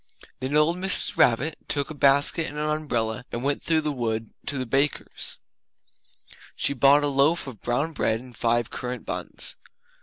Then 0.39 0.55
old 0.55 0.77
Mrs. 0.77 1.15
Rabbit 1.15 1.57
took 1.67 1.91
a 1.91 1.93
basket 1.93 2.47
and 2.47 2.55
her 2.57 2.75
umbrella 2.75 3.23
and 3.31 3.43
went 3.43 3.61
through 3.61 3.81
the 3.81 3.91
wood 3.91 4.31
to 4.47 4.57
the 4.57 4.65
baker's. 4.65 5.37
She 6.55 6.73
bought 6.73 7.03
a 7.03 7.07
loaf 7.07 7.45
of 7.45 7.61
brown 7.61 7.91
bread 7.91 8.19
and 8.19 8.35
five 8.35 8.71
currant 8.71 9.05
buns. 9.05 9.57